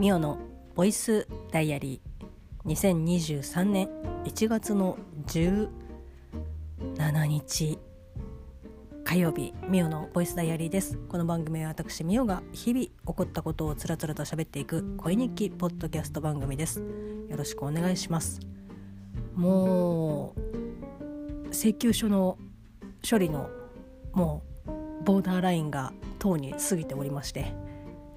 [0.00, 0.38] ミオの
[0.74, 2.70] ボイスダイアリー。
[2.72, 3.86] 2023年
[4.24, 4.96] 1月の
[5.26, 5.68] 17
[7.26, 7.78] 日
[9.04, 10.96] 火曜日ミオのボイスダイアリーです。
[10.96, 16.82] この番組は私ミオが日々起こったことをつらつらと喋っていく恋日記ポッドキャスト番組です。
[17.28, 18.40] よろしくお願いします。
[19.34, 20.34] も
[21.44, 22.38] う請求書の
[23.06, 23.50] 処理の
[24.14, 27.52] もうボーダーラインがとうに過ぎておりまして。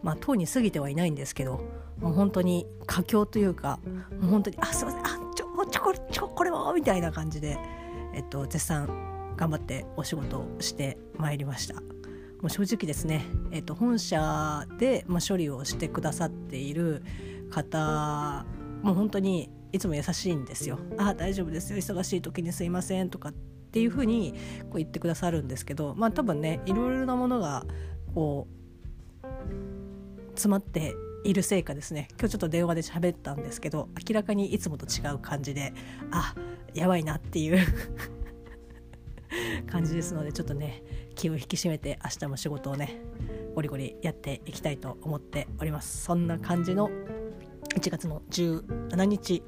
[0.03, 1.63] まあとうに過ぎてはいないんですけど
[1.99, 3.79] もう本当に佳境というか
[4.19, 7.57] もう本当に「あすいませんあちょちょこれちょこれは」みたいな感じで、
[8.13, 11.81] えっと、絶賛頑張ってお仕事をしてまいりました。
[12.43, 17.01] もう正直ですね、えっと、本社で、まあ、処理をしてくださっている
[17.49, 18.45] 方
[18.81, 20.77] もう本当にいつも優しいんですよ。
[20.97, 23.33] あ大丈夫ですよ忙しい時にすいませんとかっ
[23.71, 27.65] ていうふうにこう言ってくださるんですけどまあ多分ねいろいろなものが
[28.13, 28.62] こう
[30.33, 32.07] 詰まっているせいかですね。
[32.19, 35.73] 今日ちょっと電話で喋ったんですけど明らかにいつもと違う感じで
[36.11, 36.35] あ
[36.73, 37.59] やばいなっていう
[39.67, 40.83] 感じですのでちょっとね
[41.15, 43.01] 気を引き締めて明日も仕事をね
[43.55, 46.03] ゴリゴリやっていきたいと思っております。
[46.03, 46.89] そんな感じの
[47.75, 49.43] 1月の17日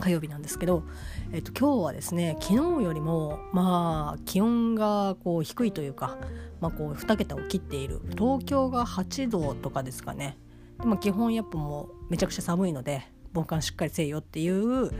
[0.00, 0.84] 火曜日なんですけど、
[1.32, 6.18] えっと、今日はですね昨日よりもまあ気温がこう低いというか、
[6.60, 8.00] まあ、こう2桁を切っている。
[8.10, 10.38] 東京が8度とかですかね。
[10.80, 14.90] でも基本やっぱもうめちゃくちゃ寒いので防寒しっかりせえよっていう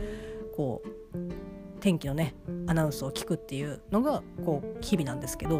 [0.55, 1.56] こう
[1.87, 2.35] 天気のね
[2.67, 5.59] アナウンスを聞くっていうのがこう日々なんですけど、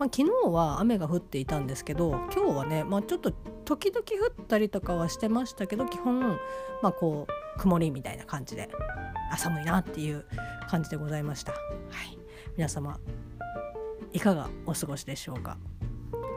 [0.00, 3.30] まあ、昨日は雨が降っていたんですけど今日はね、まあ、ちょっと
[3.64, 6.36] 時々降ったりとかはしてましたけど基本、
[6.82, 8.68] まあ、こう曇りみたいな感じで
[9.36, 10.24] 寒いなっていう
[10.68, 11.52] 感じでございました。
[11.52, 11.58] は
[12.10, 12.18] い、
[12.56, 12.98] 皆様
[14.12, 15.58] いかがお過ごしでしょうか？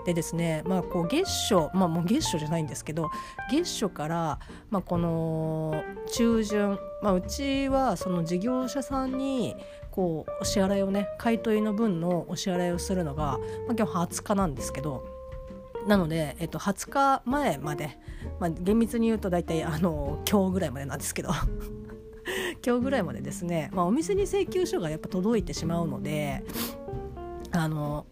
[0.06, 3.09] でですね、まあ、こう月初、まあ、もう月初じゃないんですけど
[3.50, 4.39] 月初から、
[4.69, 9.56] まあ、この中旬、まあ、うちはその事業者さんに
[9.91, 13.23] こうお支払いをね買い取りの分のお支払いをするのが、
[13.67, 15.03] まあ、今日20日なんですけど
[15.88, 17.97] なので、えっと、20日前まで、
[18.40, 21.29] まあ、厳密に言うと大体あの今日ぐらいまでなんですけど
[22.66, 26.44] 今日ぐらいまでですね、まあ、お店に請求書がやっぱ届いてしまうので
[27.51, 28.06] あの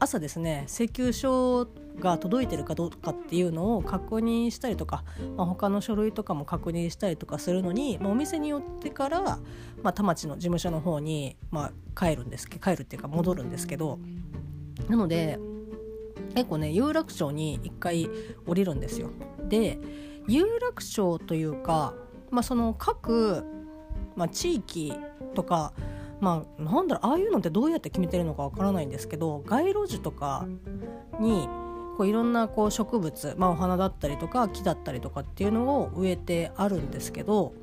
[0.00, 1.66] 朝ですね請求書
[1.98, 5.04] が届いてるかどうかっていうのを確認したりとか、
[5.36, 9.20] まあ、他の書類とかも確認したりとかするのに、まあ、お店によってから、
[9.82, 13.98] まあ、田町の事務所の方に、まあ、帰るんですけど帰るっていうか戻るんですけど
[14.88, 15.38] なので
[16.34, 18.08] 結構ね有楽町に1回
[18.46, 19.10] 降りるんですよ。
[19.48, 19.78] で
[20.28, 21.94] 有楽町というか、
[22.30, 23.44] まあ、その各、
[24.14, 24.92] まあ、地域
[25.34, 25.72] とか
[26.20, 30.46] まあなんだろうああいうのってどうやって決めてるのかわからないんですけど街路樹とか
[31.20, 31.48] に
[31.96, 37.54] こういろんなこう植物、まあ、お花だったりとか木だったりとかっていうのを植えてあるんですけど、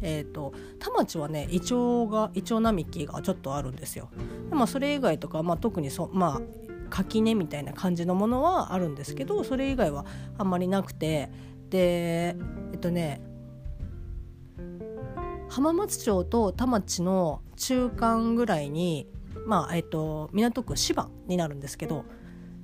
[0.00, 4.10] えーと、田町はねイチョウがイチョウ並木がちょっとあるんですよ。
[4.48, 6.40] でまあ、それ以外とか、まあ、特にそまあ
[6.88, 10.04] 垣根みたいな感じのものはあるんですけどそれ以外は
[10.38, 11.30] あんまりなくて
[11.68, 12.36] で
[12.72, 13.20] えっとね
[15.50, 19.08] 浜松町と田町の中間ぐらいに、
[19.46, 22.04] まあえっと、港区芝になるんですけど、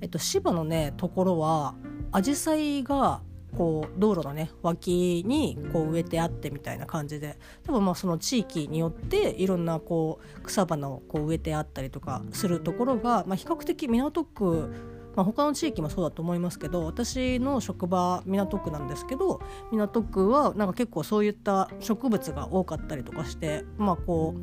[0.00, 1.74] えっと、芝のねところは
[2.12, 3.22] アジサイが
[3.56, 14.72] こう道路のね脇にこう植えてあってみたいな感じで多分まあその地域によっていろんなこう草花をこう植えてあったりとかするところが、まあ、比較的港区
[15.16, 19.40] まあ、他の地域もそうだと思いますけど私の職場港区なんですけど
[19.72, 24.34] 港区はなんか結構そういった植物が多かったりとかしてまあこ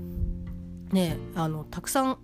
[0.91, 2.17] うねあのたくさん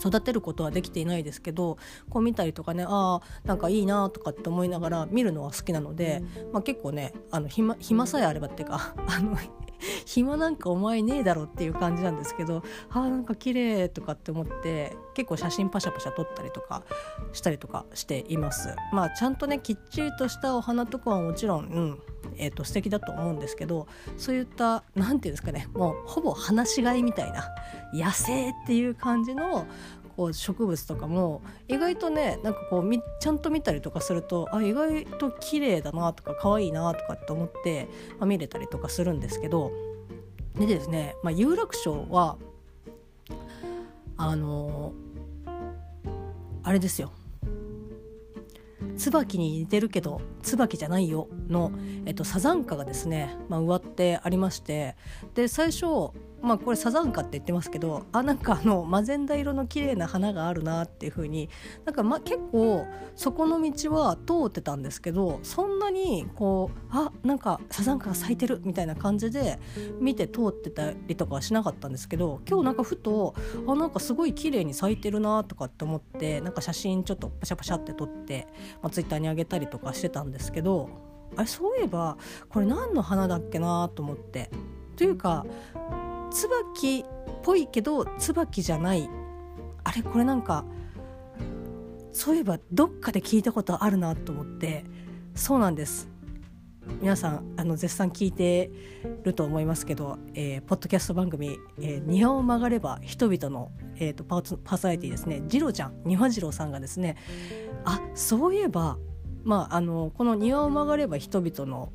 [0.00, 1.76] 育てることはできていないですけど
[2.08, 6.22] こう見たりとかねあなんかいいなとかって思いながら見るのは好きなので、
[6.52, 9.36] まあ、結構ねあの暇暇さえあればっていうか あの
[10.06, 16.82] 暇なんかお前ねえだろっていう感じなんですけどあーなんか綺麗とかって思って結構写真パシャパシャ撮ったりとか
[17.32, 18.74] したりとかしています。
[18.92, 22.02] まあちゃんとねきっちりとしたお花とかはもちろん、うん
[22.36, 23.86] えーと、素敵だと思うんですけど
[24.16, 27.48] そういった何て言うんですかねもうほぼ放し飼いみたいな
[27.92, 29.66] 野生っていう感じの
[30.20, 32.90] こう植物とかも意外とねなんかこう
[33.20, 37.88] ちゃんと見たりとかするとあ意外と綺麗だなとか可愛いなとかって思って、
[38.18, 39.72] まあ、見れたりとかするんですけど
[40.58, 42.36] でですね、まあ、有楽町は
[44.18, 44.92] あの
[46.64, 47.12] あれですよ。
[48.98, 51.72] 椿に似てるけど椿じゃないよの、
[52.04, 54.96] えっと、サザンカがですね、まあ、植わってありまして
[55.34, 56.10] で最初
[56.42, 61.48] まあこれサザンカって言ってますけどあなんかあのマゼンダ色の綺麗な花があるなっていう風に
[61.84, 69.58] なんかま結構そこの道は通ってたんですけどそんなにこうあなんかサザンカが咲いてるみたいな感じで
[70.00, 73.34] 見て通ってたりとかはしなかったんですけど今日なんかふと
[73.66, 78.46] あなんかすごい綺麗に咲いてるなとかって思ってなんか写真ちょっとパシャパシャって撮って、
[78.82, 80.88] まあ、ツイッターに上げたりとかしてたんですけど
[81.36, 82.16] あれそういえば
[82.48, 84.50] これ何の花だっけなと思って。
[85.00, 85.46] というか
[86.30, 87.04] 椿っ
[87.42, 89.08] ぽいけど椿じゃない
[89.84, 90.64] あれこれなんか
[92.12, 94.84] そういえばどっかで聞いたことあるなと思って
[95.34, 96.08] そうなんです
[97.00, 98.70] 皆さんあの絶賛聞いて
[99.22, 107.16] ると思いますけど、えー、ポッドキャスト番組「えー、庭を曲がれば人々の」えーと、パーパーソナリティですね次郎ちゃん庭次郎さんがですね
[107.84, 108.98] あそういえば
[109.44, 111.92] まああのこの「庭を曲がれば人々の」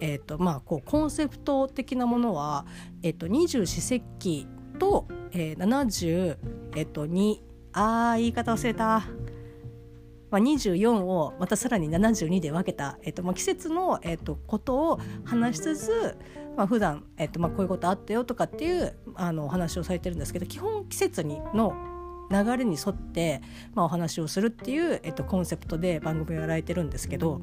[0.00, 2.66] えーとまあ、こうコンセプト的なものは、
[3.02, 4.46] えーと、二十四節気
[4.78, 6.36] と、えー、72、
[6.76, 7.40] えーと、2
[7.72, 8.84] あー言い方忘れた、
[10.30, 16.18] まあ、24をまたさらに72で分けた、えーとまあ、季節の、えー、とことを話しつつ、
[16.56, 21.74] まあ普段、えーとまあこういうことあったよとかっていうあのお話をされてるんですけど基本季節にの
[22.30, 23.40] 流れに沿って、
[23.74, 27.40] まあ、お話をするっていう、えー、とコンセプトで番組をやられてるんですけど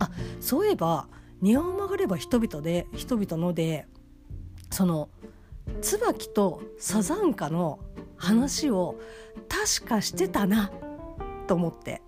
[0.00, 0.10] あ
[0.40, 1.08] そういえば
[1.42, 3.86] 庭を曲がれば人々で人々ので
[4.70, 5.10] その
[5.80, 7.80] 椿とサザンカの
[8.16, 8.98] 話を
[9.48, 10.70] 確かしてたな
[11.46, 12.00] と思って。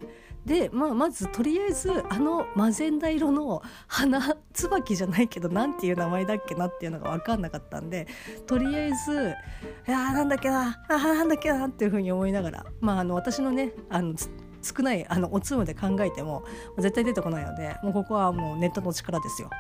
[0.47, 8.07] で、まあ、まずとりあえずあのマゼンダ色の花椿じゃないけど何ていう名前だっけなっていうのが分かんなかったんで
[8.47, 9.35] とりあえず
[9.89, 14.15] 「いやーなんだっけなあなんだっけな」っていうふうに思いながら、まあ、あの私のねあの
[14.64, 16.44] 少ないあのおつむで考えても
[16.78, 19.50] 絶対出てこないのでもうここはもうネットの力ですよ。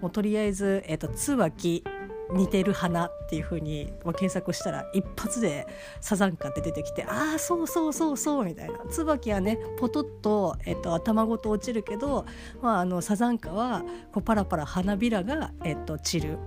[0.00, 1.84] もうとりあえず、えーと、椿
[2.32, 5.66] 似てる花っていう風に、検索したら一発で
[6.00, 12.24] サザンカって出てきてああそうそうそうそうみたいな椿はねポトッと,、えっと頭ごと落ちるけど、
[12.62, 13.82] まあ、あのサザンカは
[14.12, 16.38] こうパラパラ花びらが、えっと、散る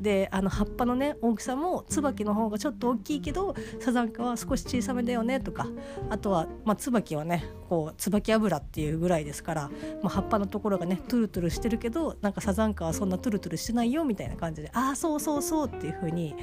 [0.00, 5.66] であの葉っぱのね大きさも椿の方がちょっと大きいけどサザンカは少し小さめだよねとか
[6.08, 9.70] あとは、まあ、椿はねこう椿油っていうぐらいですから、
[10.02, 16.34] まあ、葉っぱのところがねトゥルトゥルしてるけどなんかサザンカはそんなトゥルトゥルしてないよみたいな感じでああそうそうそうっていう風に、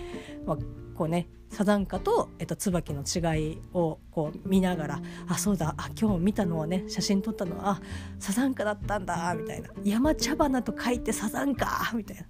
[0.45, 0.57] まあ、
[0.95, 7.81] こうねサザンカと、えっと、椿の違いをこう見ながらあそうだあ今日見たのはね写真撮ったのはあ
[8.19, 9.69] サザンカだったんだみたいな。
[9.83, 12.23] 山茶花と書いてサザンカみたいな。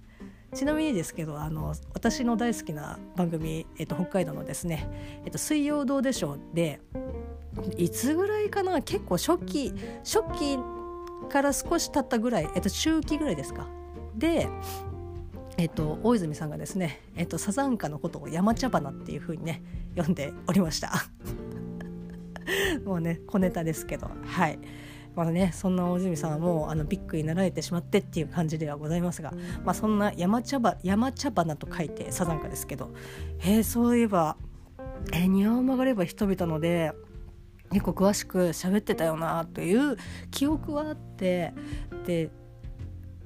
[0.54, 4.88] ちなみにですけどあの私の大好きな番組、えっと、北海道のですね
[5.24, 6.80] 「えっと、水曜どうでしょう」で
[7.76, 8.80] いつぐらいかな？
[8.82, 9.72] 結構初期
[10.04, 10.58] 初期
[11.28, 13.66] から少し経ったぐらい、えっと、中期ぐらいですか？
[14.16, 14.48] で、
[15.58, 19.62] えっと、大泉さんがですね、えっと、サザンカのことを山茶花っていうふうにね
[19.96, 20.92] 読んでおりました。
[22.86, 24.58] もうね小ネタですけどはい。
[25.18, 29.32] まあね、そんな大泉さんはもうあのビッグになられてしまってっていう感じではございますが、
[29.64, 32.94] まあ、そんな山茶ば山茶花と書いてサザンカですけど、
[33.40, 34.36] えー、そういえば、
[35.12, 36.92] えー、庭を曲がれば人々ので
[37.72, 39.96] 結構詳しく喋ってたよなという
[40.30, 41.52] 記憶はあって
[42.06, 42.30] で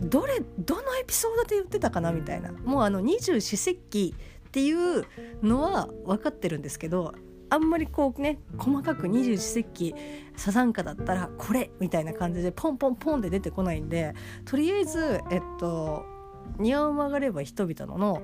[0.01, 2.53] どれどのエピソードで言ってたかなみたいな。
[2.53, 4.15] もうあの二十四節気
[4.49, 5.05] っていう
[5.43, 7.15] のは分かってるんですけど
[7.53, 9.95] あんまりこうね細かく二十四節気
[10.37, 14.15] サザンカだったらこれみたいな感じでポンポンポンで出てこないんで
[14.47, 16.07] とりあえずえっと
[16.59, 18.23] 「庭を曲がれば人々の」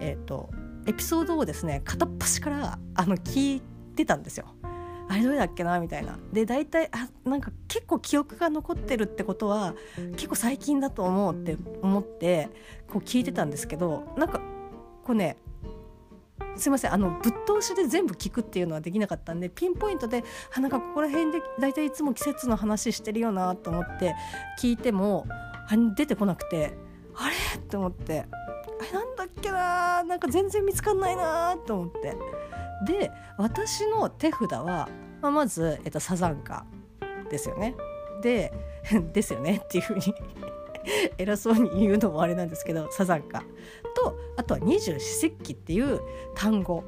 [0.00, 0.48] えっと
[0.86, 3.62] エピソードをですね片っ端からあの聞い
[3.94, 4.46] てたんですよ。
[5.10, 5.78] あれどれだっけな？
[5.80, 6.18] みたいな。
[6.32, 9.74] で大体あなんか結構記憶が残ってるってことは
[10.12, 12.48] 結構最近だと思うって思って
[12.88, 14.40] こう聞いてたんですけどなんか
[15.04, 15.36] こうね
[16.56, 16.92] すいません。
[16.92, 24.14] あのぶっ通しで全部聞くっていうのはできなかったんでピンポイントであなんかここら辺で大体いつも季節の話してるよなと思って
[24.60, 25.26] 聞いても
[25.96, 26.74] 出てこなくて
[27.16, 27.34] あれ？
[27.58, 28.26] って思って
[28.80, 30.02] あれなんだっけな？
[30.04, 32.16] なんか全然見つかんないなと思って。
[32.86, 34.88] で私の手札は、
[35.20, 36.64] まあ、まず、えっと、サザンカ
[37.30, 37.74] ですよね。
[38.22, 38.52] で
[39.12, 40.14] ですよねっていうふうに
[41.18, 43.42] 偉そうに言うのもあれなんですけどサザンカ。
[43.94, 46.00] とあとは二十四節気っていう
[46.34, 46.84] 単語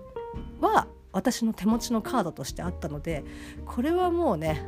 [0.60, 3.24] は私の手持ちのカードとしてあったので
[3.66, 4.64] これはもうね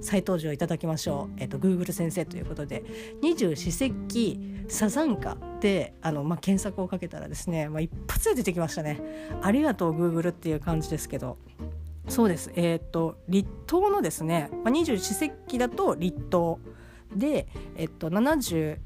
[0.00, 2.84] 再登場いただきましょう、えっと、Google 先生ということで
[3.22, 4.38] 二十四節気
[4.68, 9.00] サザンカであの、まあ、検索をかけたらですね、まあ、一発で出てきましたね。
[9.42, 11.38] ありがとう Google っていう感じですけど。
[12.08, 12.52] そうです。
[12.54, 16.58] えっ、と立冬のですね、二十四節気だと立冬。
[17.14, 18.78] で、えっと、70、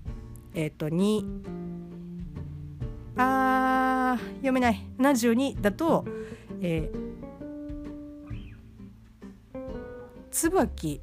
[0.55, 1.25] えっと、2
[3.17, 4.87] ああ読めない。
[4.99, 6.05] 72だと、
[6.61, 7.11] えー、
[10.31, 11.01] 椿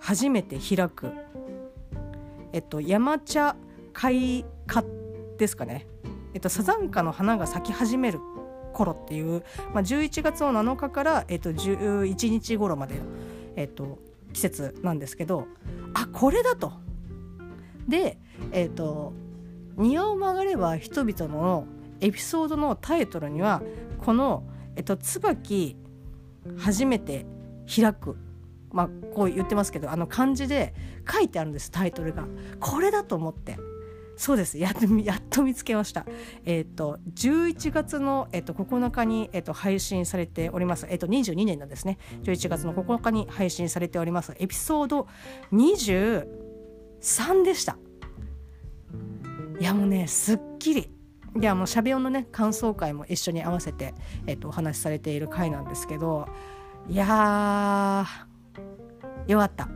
[0.00, 1.12] 初めて開く。
[2.52, 3.56] えっと山茶
[3.92, 4.86] 開花
[5.38, 5.86] ですかね。
[6.34, 8.20] えっとサザンカの花が咲き始める
[8.72, 13.00] 頃っていう、まあ、11月の7日から、えっと、11日頃までの、
[13.54, 13.98] えっと、
[14.32, 15.46] 季節なんですけど
[15.94, 16.72] あこれだと。
[17.86, 18.18] で
[18.52, 19.12] えっと
[19.76, 21.66] 「庭を曲がれば人々の」
[22.00, 23.62] エピソードのタイトルには
[24.04, 24.42] この
[24.74, 25.76] 「えっと、椿
[26.58, 27.24] 初めて
[27.74, 28.16] 開く」
[28.72, 30.74] まあこう言ってますけどあの漢字で
[31.10, 32.26] 書いてあるんですタイトルが。
[32.58, 33.56] これだと思って
[34.16, 36.06] そうですやっとやっと見つけました。
[36.44, 40.86] えっ、と11月の、えー、と9日に、えー、と配信されております。
[40.88, 41.98] えっ、と22年なんですね。
[42.22, 45.08] 11月の9日に配信されておりますエピソード
[45.52, 46.24] 23
[47.44, 47.76] でした。
[49.60, 50.90] いやもうねすっきり。
[51.40, 53.94] いやもうしゃべ音のね感想会も一緒に合わせて、
[54.26, 56.28] えー、とお話しされている回なんですけど
[56.90, 59.68] いやーよかった。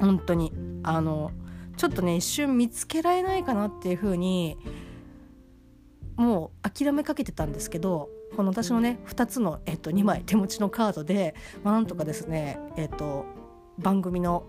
[0.00, 0.52] 本当に。
[0.82, 1.30] あの
[1.76, 4.58] ちょっとね一瞬見つけられないかなっていう風に
[6.16, 13.24] もう諦めかけてたんですけどこの私のね2つの、えっと、2枚手持ちのカードで、まあ、なんとかですね、えっと、
[13.78, 14.44] 番組の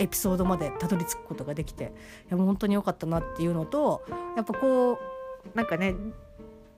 [0.00, 1.86] エピソードまでたどり着くことができてい
[2.30, 4.02] やもう本当に良かったなっていうのと
[4.36, 4.98] やっぱこう
[5.54, 5.94] なんかね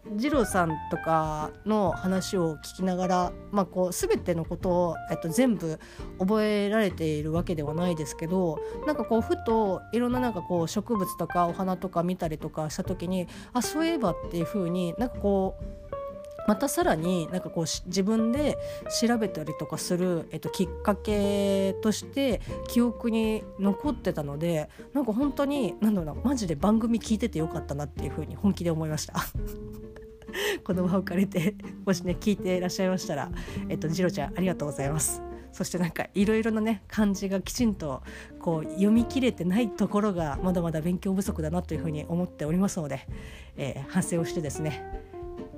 [0.05, 5.79] 二郎さんとかの話を聞きながら、まあ、こう全てのことを、えっと、全部
[6.19, 15.82] 覚えられているわけではないですけどなんかこうふといろんななんかこう植物とかお花とか見たりとかした時にあそういえばっていう風になんかこう
[16.47, 18.59] またさらになんかこう自分で
[19.01, 29.15] 調べたりとかする、えっと、きっかけとして記憶に残ってたのでなんか本当に何だろうなマジで番組聞いててよかったなっていう風に本気で思いました。
[30.65, 33.31] この場を借りてもしね聞いていらっしゃいましたら
[33.69, 35.23] えっとジロちゃんありがとうございます
[35.53, 38.03] そしてなんかいろいろなね漢字がきちんと
[38.41, 43.07] こう読み切れてないところがまだまだ勉強不足だなというふうに思っておりますので、
[43.57, 44.83] えー、反省をしてですね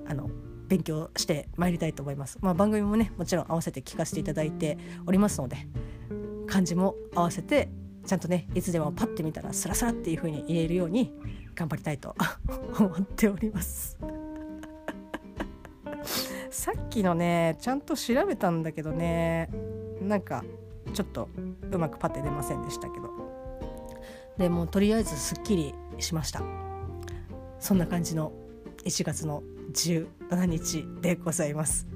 [0.06, 0.28] あの
[0.68, 2.38] 勉強してまいりたいと思います。
[2.40, 5.56] まあ、番組もねもちろん合わせて聞かせていただいておりますので
[6.46, 7.68] 漢字も合わせて
[8.06, 11.12] ちゃんとねいつでもパッて見たらスラスラっていう風に言えるように
[11.54, 12.14] 頑張りたいと
[12.78, 13.98] 思っております。
[16.50, 19.50] さっきのねちゃんと調べたんだけどね
[20.00, 20.44] なんか
[20.92, 21.28] ちょっと
[21.70, 23.10] うまくパッて出ませんでしたけど
[24.38, 26.42] でもとりあえずすっきりしました
[27.58, 28.32] そんな感じの
[28.84, 29.42] 1月の
[29.72, 31.86] 17日でございます。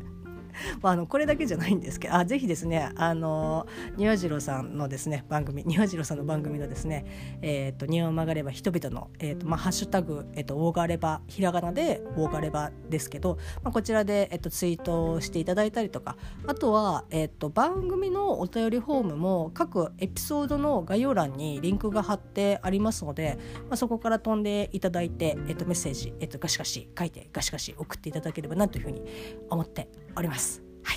[0.83, 7.05] まあ、あのこれだけじゃないんですけどあぜひですねあの庭次郎さんのですね番組庭次郎さんの番組のですね
[7.43, 23.39] 「えーと、庭を曲がれば人々の」えーとまあ、ハッシュタグ、えーと、オーガレバひらがなでオーガレバですけど、まあ、こちらで、えーと、ツイートしていただいたりとかあとは、えー、と番組のお便りフォームも各エピソードの概要欄にリンクが貼ってありますので、
[23.69, 29.03] まあ、そこから飛んでいただいて、えー、とメッセージ、えー、とガシガシ書いてガシガシ送っていただければなというふうに
[29.51, 30.48] 思っております。
[30.89, 30.95] は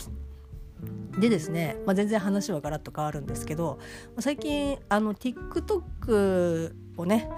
[1.17, 3.77] い、でですね、まあ、全然話はガラッと変わるんですけど
[4.19, 7.29] 最近あの TikTok をね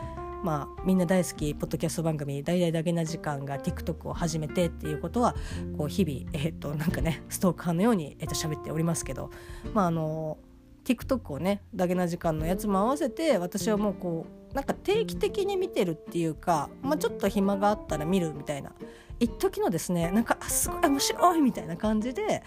[0.43, 5.35] まあ、みんな大好きポッドキャスト番組「大々だけな時間」が TikTok を始めてっていうことは
[5.77, 9.31] こう日々、えー、っとなんかねストーカーのように、えー、っと喋っておりますけど、
[9.73, 10.37] まあ、あの
[10.83, 18.73] TikTok をねだけな時間のやつも合わせて私はもうこうなんか定期的に見てるっていうか、まあ、ちょっと暇があったら見るみたいな
[19.19, 22.43] 一時のですねなんかすごい面白いみたいな感じで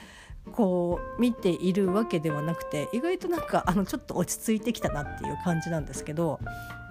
[0.53, 6.39] こう見ているわけではなくて意外となんかあのちょっと落ち着いてきたなっていう感じなんですけど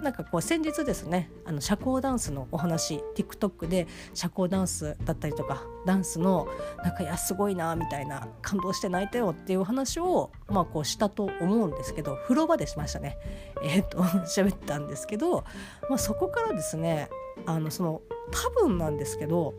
[0.02, 6.46] なんかこう先日ですねあの社交ダンスのお話 TikTok で社交ダンスだったりとかダンスの
[6.82, 13.16] なんかいやすごいなみたいな感動して泣いたよっていう話をまあこうしたと思うんですけど風呂場でしましたね。
[13.62, 15.44] えっ、ー、と喋ったんですけど、
[15.88, 17.08] まあ、そこからですね
[17.44, 19.54] あのその多分なんですけど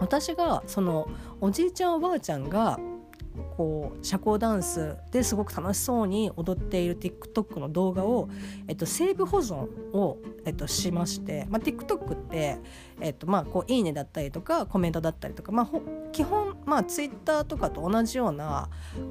[0.00, 1.08] 私がその
[1.40, 2.78] おじいちゃんおばあちゃんが
[3.56, 8.28] こう社交ダンスですごく楽しそうに踊っている TikTok の動画を、
[8.68, 9.54] えっと、セーブ保存
[9.92, 12.58] を、えっと、しまして、まあ、TikTok って、
[13.00, 15.68] えっとまあ、こういいねだったりとかコメントだったりとか、まあ、
[16.12, 18.68] 基本、まあ、Twitter とかと同じような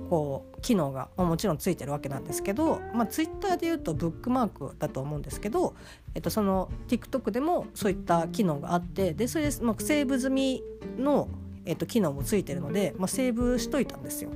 [0.10, 5.76] こう機能が、まあ、もちろんついてるわけなんですけど、まあ、Twitter でいうとブックマークだと思うんですけど、
[6.16, 10.64] えっと、その TikTok でもそういった機能があってでそれで、まあ、セーブ済み
[10.98, 11.28] の
[11.66, 14.32] えっと、機能もついてるので、まあ、セーブしといたんですよ。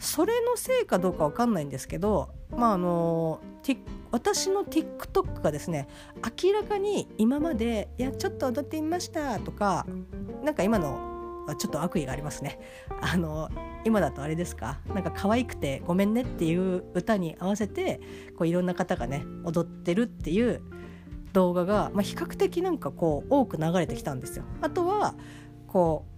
[0.00, 3.40] それのせいかどうかわかんないんですけどまああの
[4.10, 5.88] 私の TikTok がですね
[6.42, 9.86] 明らかに今まで「いやちょっと踊ってみました」とか
[10.42, 12.58] なんか今のちょっと悪意がありますね。
[13.00, 13.48] あの
[13.84, 14.80] 今だとあれですか？
[14.94, 18.00] なんか可愛くてごめんねっていう歌に合わせて
[18.36, 20.60] こういろんな方がね踊ってるっていう
[21.32, 24.44] 動画が、まあ、比較的なんかこう多く流れてきたんですよ。
[24.60, 25.14] あとは
[25.66, 26.13] こう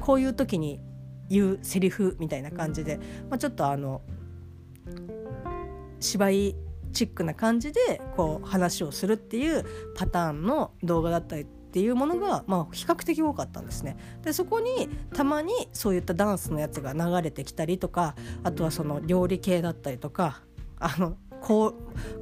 [0.00, 0.80] こういう時に
[1.28, 4.02] 言うセリフみたいな感じで、まあ、ちょっとあの
[6.00, 6.56] 芝居
[6.92, 9.64] チックな感じでこう話をするっていう
[9.94, 13.96] パターンの動画だったりっていうものが、まあ、比較的多かったんですね。
[14.22, 20.42] でそこにたまにそういったダンスのやつが流れてきたりとかあとはその料理系だったりとか
[20.78, 21.16] あの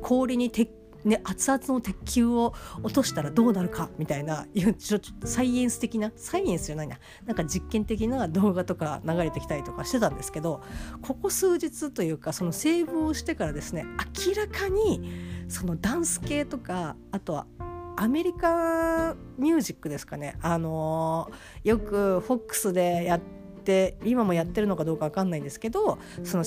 [0.03, 0.69] 氷に鉄
[1.07, 4.47] ね、熱々の鉄球を落としたらどうなるかみたいな
[4.77, 6.99] ちょっとサイエンス的なサイエンスじゃないな。
[7.25, 10.63] なんか実験的な動画とか流れてきたりとかしてたんですけど
[11.03, 13.85] ここ数日というかそのセーブをしてからですね
[14.27, 15.13] 明らかに
[15.49, 17.47] そのダンス系とかあとは
[17.97, 20.37] アメリカミュージックですかね。
[20.43, 23.46] あのー、よく FOX でやって
[24.05, 26.45] 今もやってるのかどうか分かんないんですけどその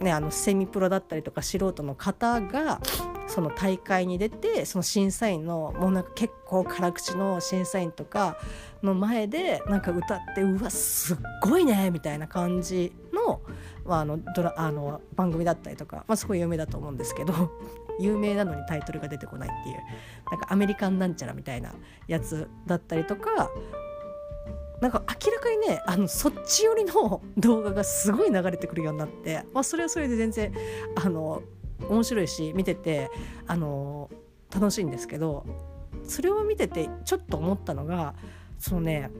[0.00, 2.80] ね、あのセミプロだったりとか素人の方が
[3.26, 8.36] その大会に出てその審査員のもうなんか結構辛口の審査員とか
[8.82, 13.40] の前でなんか歌ってうわすっごいねみたいな感じの,、
[13.84, 17.32] まあ、あのドラあの番組だったりとか、まあ、すごい有名だと思うんですけど
[17.98, 19.76] 有名なのにタイトルが出てこないっていう
[20.30, 21.72] なんかアメリカンなんちゃらみたいな
[22.08, 23.50] やつだったりとか
[24.80, 30.52] なんか明らかにねあのそっち寄りの動画がすごい流れてくるようになって、まあ、それはそれで全然
[30.96, 31.42] あの
[31.88, 33.10] 面白いし見てて
[33.46, 34.10] あの
[34.52, 35.46] 楽しいんですけど
[36.04, 38.14] それを見ててちょっと思ったのが
[38.58, 39.10] そのね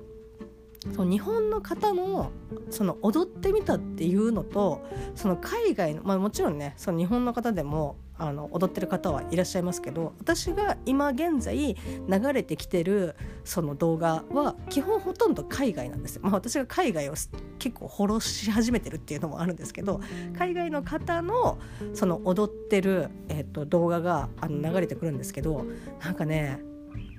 [0.94, 2.30] その日本の方の
[2.70, 4.84] その踊ってみたっていうのと
[5.14, 16.22] その海外の、まあ、もちろんねその日本の方でもあの踊ってる方はいらっしゃいますけど私が今現在流れてきてるその動画は基本ほとんど海外なんですよ。
[16.24, 17.14] まあ、私が海外を
[17.58, 20.00] 結構フォローし始めてるっていうのもあるんですけど
[20.36, 21.58] 海外の方の
[21.92, 25.64] その踊ってる、えー、と動画があの流れてくるんですけど
[26.02, 26.60] なんかね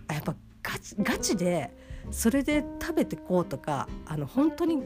[0.10, 1.76] やっぱガチガチで
[2.12, 4.84] それで食べてこうとかあの本当に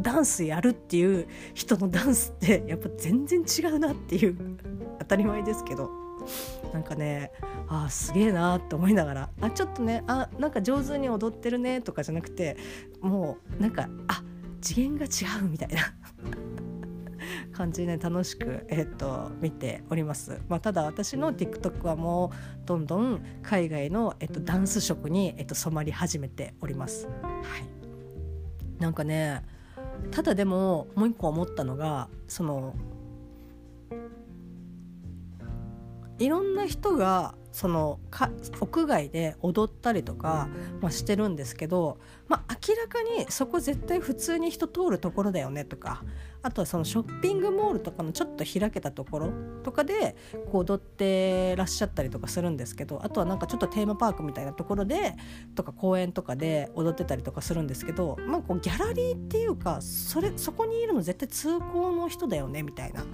[0.00, 4.36] ダンスやるっていう人のダンスって やっぱ全然違うなっていう
[5.00, 5.90] 当たり前ですけど。
[6.72, 7.30] なんかね
[7.68, 9.30] あすげえなって思いながら。
[9.40, 12.56] あちょっとねあなんか上手に踊ってるねとかじゃなくて
[13.00, 14.24] もうなんかあ
[14.60, 15.08] 次元が違
[15.44, 15.82] うみたいな。
[17.52, 27.06] 感じで、ね、楽しく、えーと、見ております、まあ、ただ私の TikTok はもうどんどん海外の、えーと、ダンス色に、えーと染まり始めております。
[27.06, 27.12] は
[27.58, 29.42] い、なんかね
[30.10, 32.74] ただでももう一個思ったのがその
[36.18, 38.30] いろんな人がそのか
[38.60, 40.48] 屋外で踊ったりとか、
[40.80, 46.04] まあ、してるんですけど、まあ、明らかにそこ絶対普通に人通るところだよねとか
[46.46, 49.32] あとはそのショッピングモールとかのちょっと開けたところ
[49.64, 50.14] とかで
[50.52, 55.16] こう踊ってらっしゃったりとかするんですけどあとはなんかちょっとテーマパークみたいなところで
[55.56, 63.04] とか公園とかで踊ってたりとかするんですけど、まあ、こうギャラリーっていうかそれそこにいるの絶対通行の人だよねみたいな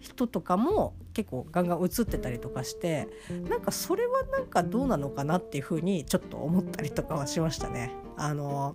[0.00, 3.06] 人とかも結構ガンガン映ってたりとかして
[3.48, 7.92] なんかそれはなんかどうなのかなっていうふうにちょっと思ったりとかはしましたね。
[8.16, 8.74] あの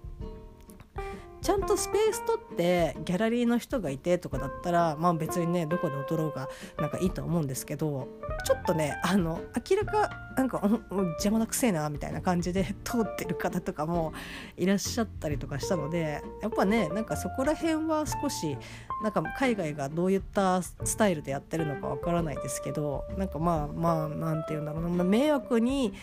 [1.48, 8.10] ちゃんとスペース取ってギャラリーの人がいてとかだったらまあ別にねどこで踊ろうがなんかいいと思うんですけど
[8.44, 14.12] ちょっとねあの明らかなんか邪魔なくせえなみたいな感じで 通ってる方とかも
[14.58, 18.58] いらっしゃったりとかしたのでやっぱねなんかそこら辺は少し
[19.02, 25.94] なんか海外がどういったスタイルでやってるのかわからないですけどなんかまあまあなんて言うんだろうな、迷惑に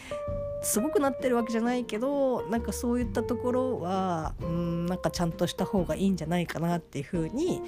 [0.62, 7.62] すごくなってるわけじゃないけどなんかそういったところはうんなんかちゃんとした方がいいんじゃないかなっていうふうに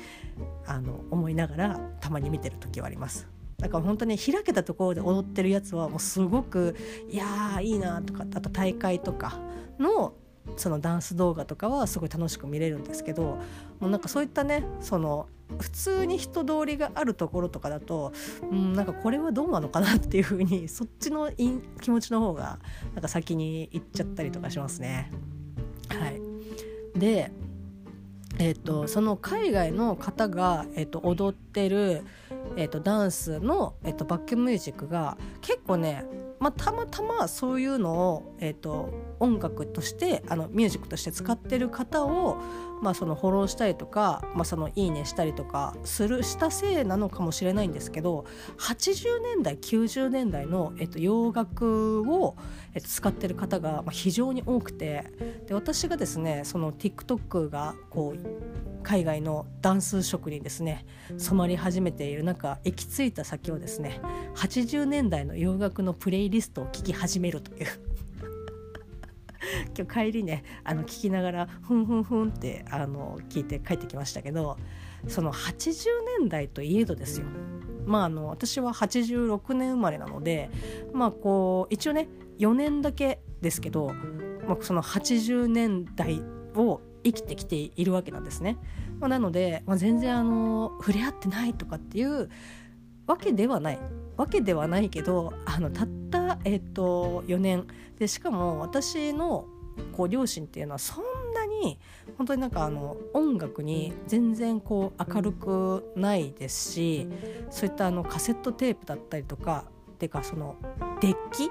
[0.67, 3.29] あの思いながらたまに見てる時はあります。
[3.59, 6.77] だから本当に開けたところで踊ってるやつはもうすごく
[7.09, 9.39] いやーいいなとかあと大会とか
[9.79, 10.15] の
[10.57, 13.39] そのダンス動画とかはすごい楽しく見れるんですけど
[13.81, 15.27] もうなんかそういったねその
[15.59, 21.31] 普通に人通りがあるところとかだとうんなんかこれはどうなのかなっていう風にそっちの
[21.81, 22.59] 気持ちの方が
[22.95, 25.11] なんか先に行っちゃったりとかしますね。
[25.89, 26.21] はい、
[26.99, 27.33] で
[28.39, 32.03] えーと、その海外の方が、えーと、踊ってる
[32.57, 36.05] えーと、ダンスの、えーと、バックミュージックが結構ね、
[36.41, 42.37] まあ、たまたまそういうのを、えーと、音楽としてあのミュージックとして使ってる方を、
[42.83, 48.27] まあ、そのフォローしたりとか、まあ、そのいいねしたりとかするしたせいなのかもしれないんですけど
[48.59, 52.37] 80年代90年代の、えー、と洋楽を、
[52.75, 55.05] えー、と使ってる方が、まあ、非常に多くて
[55.47, 60.87] で私がですねその TikTok がこう海外のダンス色にですね
[61.19, 64.01] 染まり始めている中行き着いた先をですね
[64.37, 67.67] 80年代の洋楽のプレイリストを聴き始めるという。
[69.77, 74.57] 今日帰りねあの聞きながらふんふんふんってあの聞いて帰ってきましたけど
[75.09, 75.87] その80
[76.21, 77.27] 年代といえどですよ。
[77.87, 80.49] まああの私は86年生まれなので
[80.93, 83.93] まあこう一応ね4年だけですけど、
[84.47, 86.23] まあ、その80年代
[86.55, 88.59] を生きてきているわけなんですね。
[88.99, 92.29] まあ、なので、まあ、全然あの触れ合ってないとかっていう
[93.07, 93.79] わけではない
[94.17, 97.67] わけではないけどあのたった、えーと、4年
[97.99, 99.47] でしかも私の
[99.93, 101.79] こう両親っていうのはそんなに
[102.17, 107.09] 本当になんかあの音楽に全然こう明るくないですし
[107.51, 110.57] そういったあのカセットテープだったりとかっていうかその
[111.01, 111.51] デッキ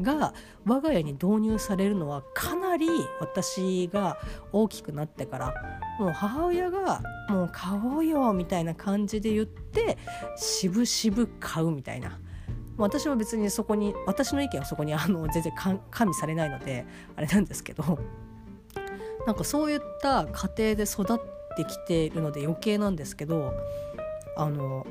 [0.00, 0.34] が
[0.66, 2.88] 我が家に導入されるのはかなり
[3.20, 4.18] 私が
[4.52, 5.54] 大きくなってから
[5.98, 9.96] もう母親が「もう買おうよ」みたいな感じで言って
[10.36, 12.18] 渋々買うみたいな。
[12.76, 15.52] 私は別にそこに 私の意見はそこにあの全然
[15.90, 18.00] 加味されないのであれなんですけど
[19.26, 23.54] なんかそういった家庭で育ってきているので余計なんですけど
[24.36, 24.86] あの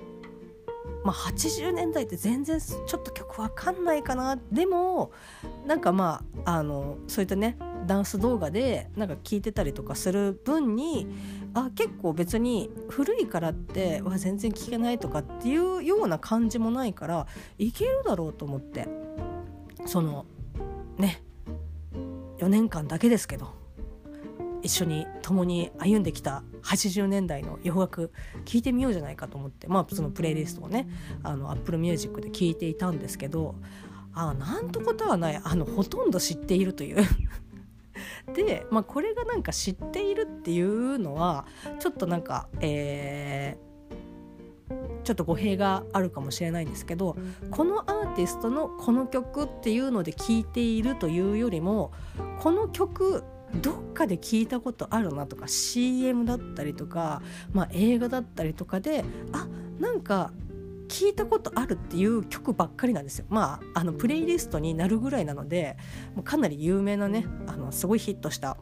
[1.04, 4.38] まあ、80年代って全然ちょっと曲わかんないかな。
[4.52, 5.12] でも
[5.66, 11.08] なんかまああのそういったねダンス動画でなんか聞いてたりとかする分に
[11.54, 18.88] あ結構別に古いからってわ全然聞けないとかっていうような感じもないからいけるだろうと思って。
[19.86, 20.26] その
[20.98, 21.22] ね
[22.38, 23.63] 4年間だけですけど。
[24.64, 28.12] 一緒に共に歩んできた80年代の洋楽
[28.46, 30.88] 聴いてみようじゃないかと思ってまあそのプレイリストをね
[31.22, 33.56] あの Apple Music で聴いていたんですけど
[34.14, 37.04] あなんとことはないあのほとんど知っているという。
[38.34, 41.46] で、まあ、これがなんか知っているっていうのは
[41.80, 43.74] ちょっとなんかえー
[45.04, 47.18] ちょっと語弊があるかもしれないんですけど
[47.52, 51.92] このアーティストのこの曲っていうので聴いているというよりも
[52.40, 53.24] この曲
[53.62, 59.48] どっかで聞いたことあるなとか CM だったりとか、まあ、映画だったりとかであ
[59.80, 60.32] なんか
[60.88, 63.26] 聞いたことあるっていう曲ばっかりなんですよ。
[63.30, 65.78] まああのプレイリストになるぐらいなので
[66.16, 68.58] もうかなり有名なねあのすごいヒットした、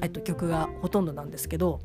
[0.00, 1.80] えっと、曲がほとんどなんですけど。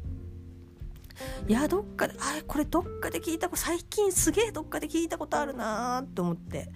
[1.49, 6.69] いやどっかであこれどっかで聞いた最近すげえどっかで聞いたことあるなと思って、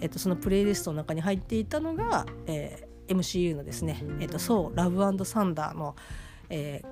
[0.00, 5.96] えっと、そのプレイリストの中に入っていたのが、え MCU のですね「えーと、そうラブサンダーの」
[6.48, 6.82] え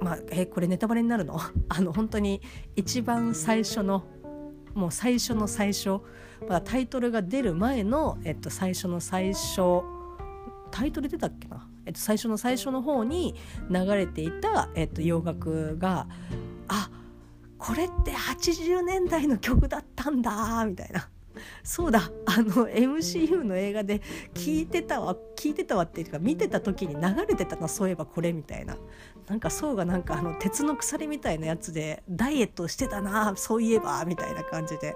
[0.00, 1.38] ー、まあ、えー、これネタバレになるの？
[1.68, 2.40] あの本当に
[2.76, 4.04] 一番最初の
[4.74, 6.00] もう最初の最初、
[6.48, 9.82] まあ、タイトルが出る前の、えっと、最初の最初
[10.70, 13.36] タイトル出たっけな、えっと、最初の最初の方に
[13.70, 16.08] 流れていた、えっと、洋楽が
[16.66, 16.90] あ
[17.56, 21.08] これって80年代の曲だったんだみたいな
[21.62, 22.10] そうだ。
[22.26, 24.00] あの MCU の映画で
[24.34, 25.16] 聞いてたわ。
[25.36, 28.76] 聞いてたわっていうか見てた時に流れてたなそういえばこれみたいな。
[29.28, 34.94] なんかそうがなんかあの鉄の鎖みたいなやつでダイエットしてたなそういえばみたいな感じで。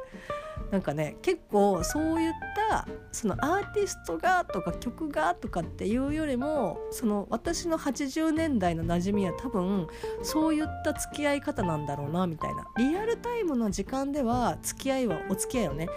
[0.71, 2.33] なんかね結構そういっ
[2.69, 9.87] たそのアーティストがとか曲がとかっていうよりもその私の80年代の馴染みは多分
[10.23, 12.67] そういった付き合い方なんだろうなみたいな。
[12.77, 15.89] リアルタイムの時間では付き合いはお付き合いをね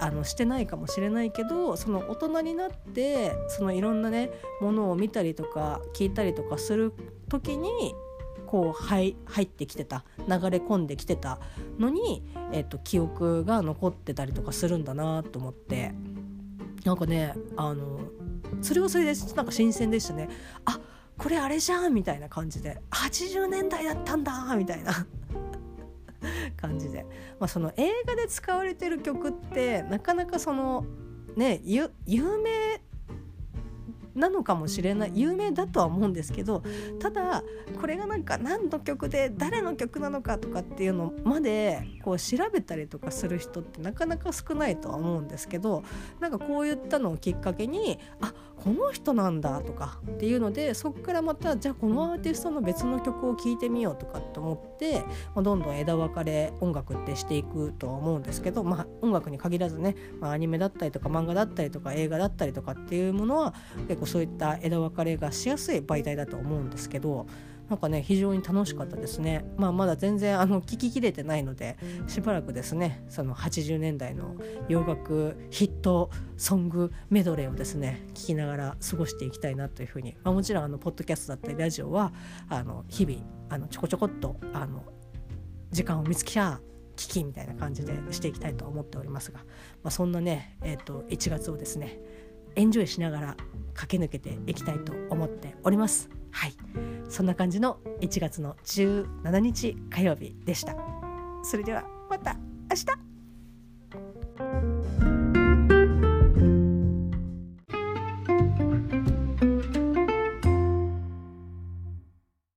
[0.00, 4.30] あのしてないかもしれないけどその大人になってそのいろんなね
[4.60, 6.92] ものを見たりとか聞いたりとかする
[7.28, 7.94] 時に
[8.46, 11.38] こう入ってきてた流れ込んできてた
[11.78, 15.92] のに、えっと、記憶が残ってたりとかするんだなと思って。
[16.84, 18.00] なんかねあの
[18.62, 20.28] それはそれでなんか新鮮でしたね。
[20.64, 20.80] あ
[21.18, 22.80] これあれじゃんみたいな感じで。
[22.90, 25.06] 80年代だったんだみたいな。
[26.60, 27.06] 感じで、
[27.38, 30.84] まあ、その映画で使われてる曲ってなかなかその
[31.36, 32.80] ね有名
[34.18, 36.62] なのかもしれない有名だとは思うんですけど
[37.00, 37.42] ただ
[37.80, 45.84] これがなんか何の曲で誰の曲なのかとかっていうのまでこう調べたりとかする人ってなかなか少ないとは思うんですけど
[46.20, 55.00] なんかこういったのをきっかけにあこの人なんだとかっていうのでそこからまたじゃあこのアーティストの別の曲を聴いてみようとかって思って、
[55.34, 63.54] まあ、どんどん枝分かれ音楽ってしていくとは思うんですけど、まあ、音楽に限らずね、まあ、アニメだったりとか漫画だったりとか映画だったりとかっていうものは
[63.86, 67.26] 結構そういった枝分かれがしやすい媒体だと思うんですけど
[67.68, 69.44] なんかね非常に楽しかったですね。
[69.56, 71.76] まあまだ全然あの聞ききれてないので
[72.06, 74.34] しばらくですねその80年代の
[74.68, 82.12] 洋楽ヒットソングメドレーをですね聞きながら過ごしていきたいなというふうに、まあ、もちろんあのポッドキャストだったりラジオは
[82.48, 84.82] あの日々あのちょこちょこっとあの
[85.70, 86.60] 時間を見つけちゃ
[86.96, 89.38] 聞きみたいな感じでしていきたいと思っておりますが、
[89.82, 91.98] まあ、そんなね、えーと、1月をですね
[92.56, 93.36] エンジョイしながら
[93.74, 96.17] 駆け抜けていきたいと思っております。
[96.38, 96.54] はい。
[97.08, 100.76] そんな感じの1月の17日火曜日でした。
[101.42, 102.36] それではまた
[102.70, 102.86] 明日。